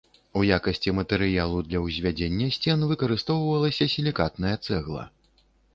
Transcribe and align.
У 0.39 0.41
якасці 0.55 0.93
матэрыялу 0.99 1.59
для 1.67 1.83
ўзвядзення 1.85 2.47
сцен 2.57 2.79
выкарыстоўвалася 2.93 3.93
сілікатная 3.97 4.55
цэгла. 4.69 5.03